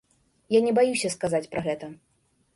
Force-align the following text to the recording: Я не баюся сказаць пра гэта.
Я 0.57 0.61
не 0.67 0.73
баюся 0.79 1.13
сказаць 1.17 1.43
пра 1.53 1.61
гэта. 1.69 1.93